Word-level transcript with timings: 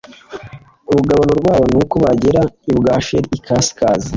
rugabano 0.95 1.33
rwabo 1.39 1.63
Nuko 1.73 1.95
bagera 2.03 2.41
i 2.69 2.71
Bwasheri 2.77 3.27
ikasikazi 3.37 4.09